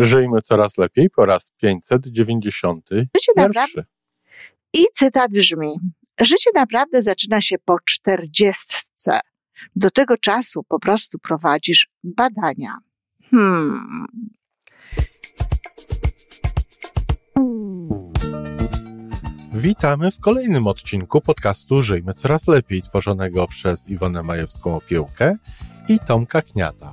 Żyjmy 0.00 0.42
coraz 0.42 0.78
lepiej 0.78 1.10
po 1.10 1.26
raz 1.26 1.50
591. 1.56 3.06
Życie 3.16 3.32
naprawdę. 3.36 3.84
I 4.74 4.84
cytat 4.94 5.30
brzmi: 5.32 5.68
Życie 6.20 6.50
naprawdę 6.54 7.02
zaczyna 7.02 7.40
się 7.40 7.56
po 7.64 7.76
czterdziestce. 7.84 9.20
Do 9.76 9.90
tego 9.90 10.16
czasu 10.16 10.62
po 10.68 10.78
prostu 10.78 11.18
prowadzisz 11.18 11.88
badania. 12.04 12.78
Hmm. 13.30 14.06
Witamy 19.52 20.10
w 20.10 20.20
kolejnym 20.20 20.66
odcinku 20.66 21.20
podcastu 21.20 21.82
Żyjmy 21.82 22.14
Coraz 22.14 22.48
Lepiej, 22.48 22.82
tworzonego 22.82 23.46
przez 23.46 23.88
Iwonę 23.88 24.20
Majewską-Opiełkę 24.20 25.34
i 25.88 25.98
Tomka 25.98 26.42
Kniata 26.42 26.92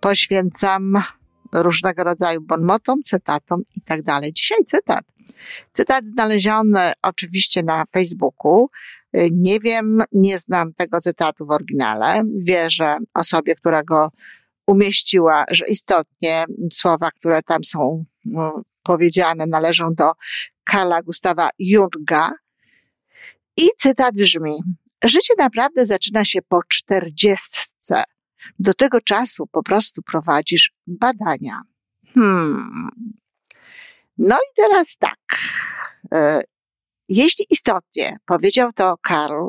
poświęcam 0.00 0.94
różnego 1.52 2.04
rodzaju 2.04 2.40
bonmotom, 2.40 3.02
cytatom 3.02 3.62
i 3.76 3.80
tak 3.80 4.02
dalej. 4.02 4.32
Dzisiaj 4.32 4.58
cytat. 4.66 5.04
Cytat 5.72 6.06
znaleziony 6.06 6.92
oczywiście 7.02 7.62
na 7.62 7.84
Facebooku. 7.92 8.70
Nie 9.32 9.60
wiem, 9.60 10.02
nie 10.12 10.38
znam 10.38 10.72
tego 10.74 11.00
cytatu 11.00 11.46
w 11.46 11.50
oryginale. 11.50 12.22
Wierzę 12.36 12.96
osobie, 13.14 13.54
która 13.54 13.82
go 13.82 14.10
umieściła, 14.66 15.44
że 15.50 15.64
istotnie 15.68 16.44
słowa, 16.72 17.10
które 17.10 17.42
tam 17.42 17.64
są 17.64 18.04
no, 18.24 18.62
powiedziane, 18.82 19.46
należą 19.46 19.94
do 19.94 20.12
Karla 20.64 21.02
Gustawa 21.02 21.50
Junga. 21.58 22.32
I 23.56 23.68
cytat 23.78 24.14
brzmi: 24.14 24.54
Życie 25.04 25.34
naprawdę 25.38 25.86
zaczyna 25.86 26.24
się 26.24 26.42
po 26.48 26.60
czterdziestce 26.68 28.02
do 28.58 28.74
tego 28.74 29.00
czasu 29.00 29.46
po 29.46 29.62
prostu 29.62 30.02
prowadzisz 30.02 30.72
badania. 30.86 31.62
Hmm. 32.14 32.90
No 34.18 34.36
i 34.36 34.54
teraz 34.56 34.96
tak. 34.96 35.18
E, 36.12 36.42
jeśli 37.08 37.46
istotnie 37.50 38.16
powiedział 38.26 38.72
to 38.72 38.96
Karl 39.02 39.48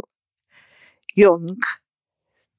Jung, 1.15 1.81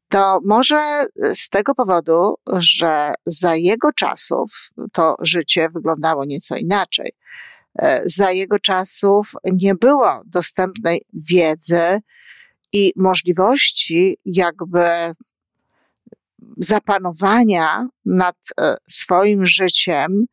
to 0.08 0.40
może 0.44 1.06
z 1.34 1.48
tego 1.48 1.74
powodu, 1.74 2.34
że 2.58 3.12
za 3.26 3.56
jego 3.56 3.92
czasów 3.92 4.70
to 4.92 5.16
życie 5.20 5.68
wyglądało 5.68 6.24
nieco 6.24 6.56
inaczej. 6.56 7.10
E, 7.78 8.02
za 8.04 8.30
jego 8.30 8.58
czasów 8.58 9.32
nie 9.52 9.74
było 9.74 10.22
dostępnej 10.26 11.02
wiedzy 11.30 12.00
i 12.72 12.92
możliwości 12.96 14.18
jakby 14.24 14.84
zapanowania 16.58 17.88
nad 18.04 18.36
e, 18.60 18.76
swoim 18.88 19.46
życiem 19.46 20.26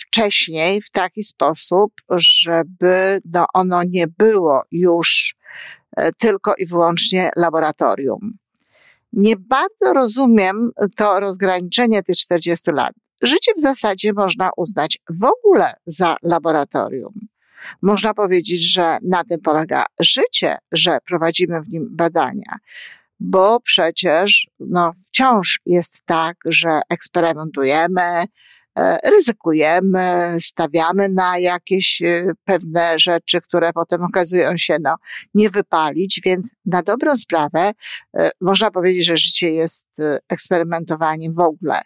wcześniej 0.00 0.82
w 0.82 0.90
taki 0.90 1.24
sposób, 1.24 1.92
żeby 2.10 3.20
no, 3.32 3.46
ono 3.54 3.82
nie 3.88 4.06
było 4.18 4.62
już 4.70 5.34
e, 5.96 6.12
tylko 6.12 6.54
i 6.58 6.66
wyłącznie 6.66 7.30
laboratorium. 7.36 8.32
Nie 9.12 9.36
bardzo 9.36 9.92
rozumiem 9.92 10.70
to 10.96 11.20
rozgraniczenie 11.20 12.02
tych 12.02 12.16
40 12.16 12.70
lat. 12.70 12.92
Życie 13.22 13.52
w 13.56 13.60
zasadzie 13.60 14.12
można 14.12 14.50
uznać 14.56 14.98
w 15.10 15.24
ogóle 15.24 15.72
za 15.86 16.16
laboratorium. 16.22 17.12
Można 17.82 18.14
powiedzieć, 18.14 18.72
że 18.72 18.98
na 19.02 19.24
tym 19.24 19.40
polega 19.40 19.84
życie, 20.00 20.58
że 20.72 20.98
prowadzimy 21.06 21.60
w 21.60 21.68
nim 21.68 21.88
badania 21.90 22.58
bo 23.24 23.60
przecież 23.60 24.46
no, 24.60 24.92
wciąż 25.06 25.60
jest 25.66 26.02
tak, 26.04 26.36
że 26.46 26.80
eksperymentujemy, 26.88 28.24
ryzykujemy, 29.04 30.36
stawiamy 30.40 31.08
na 31.08 31.38
jakieś 31.38 32.02
e, 32.02 32.32
pewne 32.44 32.98
rzeczy, 32.98 33.40
które 33.40 33.72
potem 33.72 34.04
okazują 34.04 34.56
się 34.56 34.76
no, 34.80 34.96
nie 35.34 35.50
wypalić, 35.50 36.20
więc 36.24 36.50
na 36.66 36.82
dobrą 36.82 37.16
sprawę 37.16 37.72
e, 38.16 38.30
można 38.40 38.70
powiedzieć, 38.70 39.06
że 39.06 39.16
życie 39.16 39.50
jest 39.50 39.86
eksperymentowaniem 40.28 41.32
w 41.32 41.40
ogóle. 41.40 41.80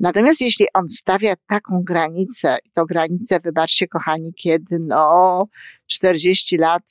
Natomiast 0.00 0.40
jeśli 0.40 0.66
on 0.74 0.88
stawia 0.88 1.34
taką 1.46 1.82
granicę, 1.82 2.56
to 2.72 2.86
granicę, 2.86 3.40
wybaczcie 3.40 3.88
kochani, 3.88 4.34
kiedy 4.34 4.78
no 4.80 5.46
40 5.86 6.56
lat, 6.56 6.82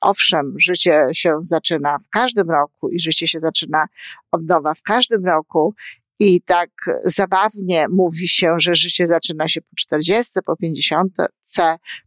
owszem, 0.00 0.54
życie 0.58 1.06
się 1.12 1.38
zaczyna 1.40 1.98
w 1.98 2.08
każdym 2.08 2.50
roku 2.50 2.88
i 2.88 3.00
życie 3.00 3.28
się 3.28 3.40
zaczyna 3.40 3.86
od 4.32 4.46
nowa 4.46 4.74
w 4.74 4.82
każdym 4.82 5.26
roku 5.26 5.74
i 6.20 6.40
tak 6.40 6.70
zabawnie 7.04 7.86
mówi 7.88 8.28
się, 8.28 8.54
że 8.58 8.74
życie 8.74 9.06
zaczyna 9.06 9.48
się 9.48 9.60
po 9.60 9.76
40, 9.76 10.32
po 10.46 10.56
50, 10.56 11.16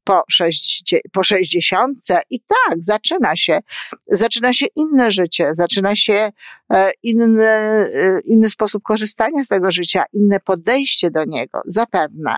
po 0.04 0.24
60, 0.30 1.04
po 1.12 1.24
60 1.24 1.98
i 2.30 2.40
tak, 2.40 2.78
zaczyna 2.84 3.36
się. 3.36 3.60
Zaczyna 4.08 4.54
się 4.54 4.66
inne 4.76 5.12
życie, 5.12 5.50
zaczyna 5.52 5.96
się 5.96 6.30
e, 6.74 6.92
inny, 7.04 7.48
e, 7.48 8.20
inny 8.26 8.50
sposób 8.50 8.84
korzystania 8.84 9.44
z 9.44 9.48
tego 9.48 9.72
życia, 9.72 10.04
inne 10.14 10.40
podejście 10.40 11.12
do 11.12 11.26
niego, 11.26 11.62
zapewne. 11.66 12.38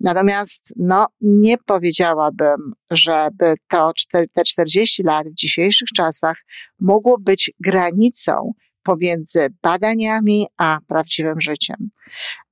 Natomiast 0.00 0.72
no, 0.76 1.06
nie 1.20 1.58
powiedziałabym, 1.58 2.74
żeby 2.90 3.54
to 3.68 3.92
te 4.32 4.44
40 4.44 5.02
lat 5.02 5.28
w 5.28 5.34
dzisiejszych 5.34 5.88
czasach 5.88 6.36
mogło 6.80 7.18
być 7.18 7.52
granicą 7.60 8.52
pomiędzy 8.82 9.46
badaniami 9.62 10.46
a 10.56 10.78
prawdziwym 10.86 11.40
życiem. 11.40 11.90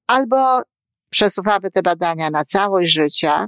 Albo 0.06 0.62
przesuwamy 1.11 1.71
te 1.71 1.83
badania 1.83 2.31
na 2.31 2.44
całość 2.44 2.93
życia, 2.93 3.47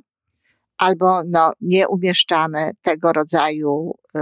albo 0.78 1.22
no, 1.26 1.52
nie 1.60 1.88
umieszczamy 1.88 2.70
tego 2.82 3.12
rodzaju, 3.12 3.94
y, 4.16 4.20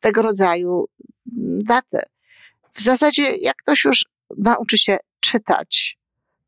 tego 0.00 0.22
rodzaju 0.22 0.84
daty. 1.64 1.98
W 2.72 2.80
zasadzie, 2.80 3.36
jak 3.36 3.56
ktoś 3.56 3.84
już 3.84 4.04
nauczy 4.38 4.78
się 4.78 4.98
czytać, 5.20 5.98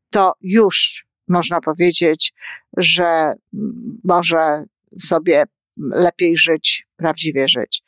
to 0.09 0.33
już 0.41 1.05
można 1.27 1.61
powiedzieć, 1.61 2.33
że 2.77 3.31
może 4.03 4.63
sobie 4.99 5.43
lepiej 5.77 6.37
żyć, 6.37 6.84
prawdziwie 6.95 7.47
żyć. 7.47 7.83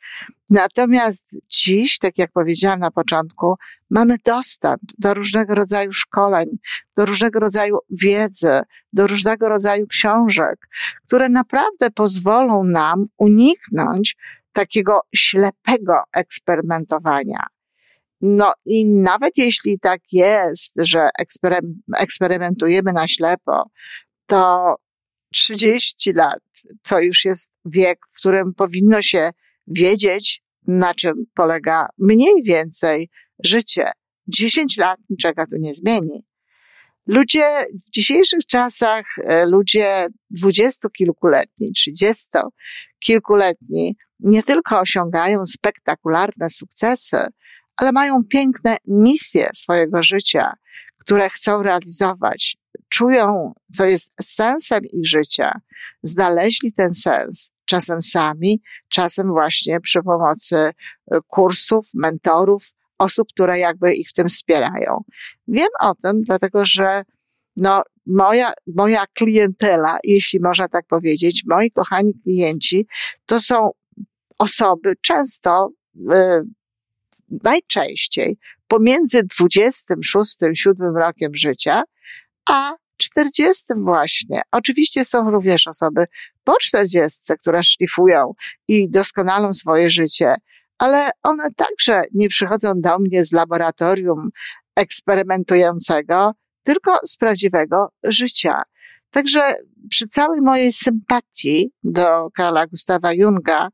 Natomiast 0.50 1.36
dziś, 1.48 1.98
tak 1.98 2.18
jak 2.18 2.32
powiedziałam 2.32 2.80
na 2.80 2.90
początku, 2.90 3.54
mamy 3.90 4.16
dostęp 4.24 4.82
do 4.98 5.14
różnego 5.14 5.54
rodzaju 5.54 5.92
szkoleń, 5.92 6.58
do 6.96 7.06
różnego 7.06 7.40
rodzaju 7.40 7.78
wiedzy, 7.90 8.60
do 8.92 9.06
różnego 9.06 9.48
rodzaju 9.48 9.86
książek, 9.86 10.68
które 11.06 11.28
naprawdę 11.28 11.90
pozwolą 11.90 12.64
nam 12.64 13.06
uniknąć 13.18 14.16
takiego 14.52 15.00
ślepego 15.14 15.94
eksperymentowania. 16.12 17.46
No 18.20 18.52
i 18.64 18.86
nawet 18.86 19.38
jeśli 19.38 19.78
tak 19.78 20.00
jest, 20.12 20.74
że 20.76 21.08
eksperymentujemy 21.98 22.92
na 22.92 23.08
ślepo, 23.08 23.70
to 24.26 24.74
30 25.32 26.12
lat 26.12 26.40
to 26.88 27.00
już 27.00 27.24
jest 27.24 27.50
wiek, 27.64 27.98
w 28.10 28.18
którym 28.18 28.54
powinno 28.54 29.02
się 29.02 29.30
wiedzieć, 29.66 30.42
na 30.66 30.94
czym 30.94 31.12
polega 31.34 31.88
mniej 31.98 32.42
więcej 32.42 33.08
życie. 33.44 33.92
10 34.28 34.76
lat 34.76 34.98
niczego 35.10 35.44
tu 35.50 35.56
nie 35.58 35.74
zmieni. 35.74 36.24
Ludzie 37.06 37.66
w 37.86 37.90
dzisiejszych 37.90 38.46
czasach, 38.46 39.04
e, 39.24 39.46
ludzie 39.46 40.06
dwudziestokilkuletni, 40.30 41.72
trzydziestokilkuletni, 41.72 43.96
nie 44.20 44.42
tylko 44.42 44.80
osiągają 44.80 45.46
spektakularne 45.46 46.50
sukcesy, 46.50 47.20
ale 47.76 47.92
mają 47.92 48.24
piękne 48.30 48.76
misje 48.86 49.48
swojego 49.54 50.02
życia, 50.02 50.52
które 50.98 51.30
chcą 51.30 51.62
realizować. 51.62 52.56
Czują, 52.88 53.52
co 53.74 53.84
jest 53.84 54.12
sensem 54.20 54.80
ich 54.92 55.08
życia, 55.08 55.60
znaleźli 56.02 56.72
ten 56.72 56.92
sens, 56.92 57.50
czasem 57.64 58.02
sami, 58.02 58.62
czasem 58.88 59.28
właśnie 59.28 59.80
przy 59.80 60.02
pomocy 60.02 60.56
e, 60.56 60.72
kursów, 61.26 61.90
mentorów, 61.94 62.72
osób, 62.98 63.28
które 63.32 63.58
jakby 63.58 63.92
ich 63.92 64.08
w 64.08 64.12
tym 64.12 64.28
wspierają. 64.28 65.04
Wiem 65.48 65.68
o 65.80 65.94
tym, 65.94 66.22
dlatego 66.22 66.64
że 66.64 67.02
no, 67.56 67.82
moja, 68.06 68.52
moja 68.76 69.04
klientela, 69.06 69.98
jeśli 70.04 70.40
można 70.40 70.68
tak 70.68 70.86
powiedzieć, 70.86 71.42
moi 71.46 71.70
kochani 71.70 72.12
klienci, 72.24 72.86
to 73.26 73.40
są 73.40 73.70
osoby 74.38 74.94
często, 75.02 75.70
y, 75.96 76.42
najczęściej 77.44 78.38
pomiędzy 78.68 79.22
26, 79.22 80.36
7 80.54 80.96
rokiem 80.96 81.32
życia, 81.34 81.82
a 82.48 82.74
40 82.96 83.64
właśnie. 83.76 84.40
Oczywiście 84.52 85.04
są 85.04 85.30
również 85.30 85.66
osoby 85.66 86.04
po 86.44 86.56
40, 86.60 87.32
które 87.40 87.62
szlifują 87.62 88.34
i 88.68 88.90
doskonalą 88.90 89.54
swoje 89.54 89.90
życie, 89.90 90.34
ale 90.78 91.10
one 91.22 91.48
także 91.56 92.02
nie 92.14 92.28
przychodzą 92.28 92.72
do 92.76 92.98
mnie 92.98 93.24
z 93.24 93.32
laboratorium 93.32 94.28
eksperymentującego, 94.76 96.32
tylko 96.62 96.98
z 97.04 97.16
prawdziwego 97.16 97.92
życia. 98.04 98.62
Także 99.10 99.54
przy 99.90 100.06
całej 100.06 100.40
mojej 100.40 100.72
sympatii 100.72 101.72
do 101.84 102.30
Karla 102.34 102.66
Gustawa 102.66 103.12
Junga, 103.12 103.68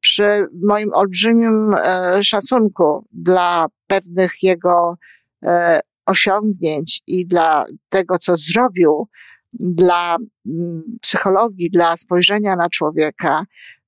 przy 0.00 0.46
moim 0.62 0.92
olbrzymim 0.92 1.74
e, 1.74 2.22
szacunku 2.22 3.06
dla 3.12 3.66
pewnych 3.90 4.32
jego 4.42 4.98
e, 5.44 5.80
osiągnięć 6.06 7.02
i 7.06 7.26
dla 7.26 7.64
tego, 7.88 8.18
co 8.18 8.36
zrobił 8.36 9.08
dla 9.52 10.16
mm, 10.46 10.82
psychologii, 11.00 11.70
dla 11.70 11.96
spojrzenia 11.96 12.56
na 12.56 12.68
człowieka, 12.68 13.44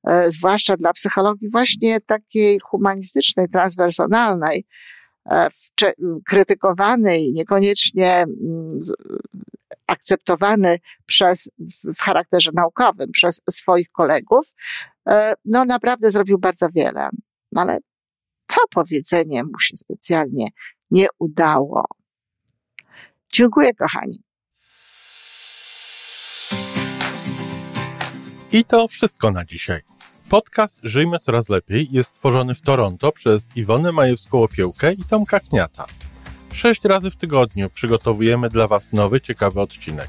e, 0.06 0.31
zwłaszcza 0.31 0.76
dla 0.76 0.93
psychologii 0.93 1.50
właśnie 1.50 2.00
takiej 2.00 2.58
humanistycznej, 2.60 3.49
transwersonalnej, 3.49 4.64
e, 5.31 5.49
krytykowanej, 6.28 7.32
niekoniecznie 7.32 8.12
mm, 8.12 8.78
akceptowany 9.87 10.76
przez, 11.06 11.50
w 11.96 12.00
charakterze 12.02 12.50
naukowym 12.55 13.10
przez 13.10 13.40
swoich 13.50 13.90
kolegów, 13.90 14.52
no 15.44 15.64
naprawdę 15.64 16.10
zrobił 16.10 16.38
bardzo 16.38 16.66
wiele. 16.75 17.08
Ale 17.56 17.78
to 18.54 18.60
powiedzenie 18.70 19.44
mu 19.44 19.58
się 19.58 19.76
specjalnie 19.76 20.46
nie 20.90 21.06
udało. 21.19 21.84
Dziękuję, 23.32 23.75
kochani. 23.75 24.22
I 28.52 28.64
to 28.64 28.88
wszystko 28.88 29.31
na 29.31 29.44
dzisiaj. 29.44 29.81
Podcast 30.28 30.81
Żyjmy 30.82 31.19
Coraz 31.19 31.49
Lepiej 31.49 31.88
jest 31.90 32.10
stworzony 32.10 32.54
w 32.54 32.60
Toronto 32.60 33.12
przez 33.12 33.56
Iwonę 33.56 33.93
Majewską-Opiełkę 33.93 34.94
i 34.98 35.05
Tomka 35.05 35.40
Kniata. 35.40 35.87
Sześć 36.55 36.84
razy 36.84 37.10
w 37.10 37.16
tygodniu 37.16 37.70
przygotowujemy 37.70 38.48
dla 38.48 38.69
Was 38.69 38.93
nowy, 38.93 39.20
ciekawy 39.20 39.60
odcinek. 39.60 40.08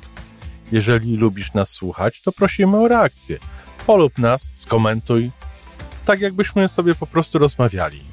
Jeżeli 0.72 1.18
lubisz 1.18 1.54
nas 1.54 1.70
słuchać, 1.70 2.22
to 2.22 2.32
prosimy 2.32 2.78
o 2.78 2.88
reakcję. 2.88 3.40
Polub 3.88 4.20
nas, 4.20 4.52
skomentuj, 4.56 5.32
tak 6.06 6.22
jakbyśmy 6.22 6.70
sobie 6.70 6.96
po 6.96 7.08
prostu 7.08 7.40
rozmawiali. 7.40 8.13